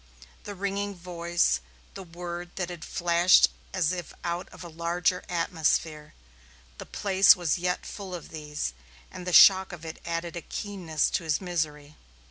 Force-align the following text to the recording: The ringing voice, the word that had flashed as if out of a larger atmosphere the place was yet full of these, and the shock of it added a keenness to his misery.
The 0.45 0.55
ringing 0.55 0.95
voice, 0.95 1.59
the 1.93 2.01
word 2.01 2.49
that 2.55 2.71
had 2.71 2.83
flashed 2.83 3.49
as 3.71 3.91
if 3.91 4.15
out 4.23 4.49
of 4.49 4.63
a 4.63 4.67
larger 4.67 5.23
atmosphere 5.29 6.15
the 6.79 6.87
place 6.87 7.35
was 7.35 7.59
yet 7.59 7.85
full 7.85 8.15
of 8.15 8.29
these, 8.29 8.73
and 9.11 9.27
the 9.27 9.31
shock 9.31 9.71
of 9.71 9.85
it 9.85 10.01
added 10.03 10.35
a 10.35 10.41
keenness 10.41 11.11
to 11.11 11.23
his 11.23 11.39
misery. 11.39 11.97